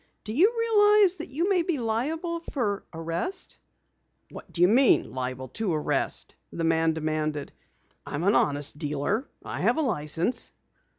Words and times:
"Do 0.23 0.33
you 0.33 0.51
realize 0.57 1.13
that 1.17 1.29
you 1.29 1.47
may 1.47 1.61
be 1.61 1.77
liable 1.77 2.39
to 2.53 2.81
arrest?" 2.91 3.59
"What 4.31 4.51
d'you 4.51 4.67
mean, 4.67 5.13
liable 5.13 5.49
to 5.49 5.75
arrest?" 5.75 6.37
the 6.51 6.63
man 6.63 6.93
demanded. 6.93 7.51
"I'm 8.03 8.23
an 8.23 8.33
honest 8.33 8.79
dealer 8.79 9.29
and 9.41 9.47
I 9.47 9.59
have 9.59 9.77
a 9.77 9.81
license." 9.81 10.53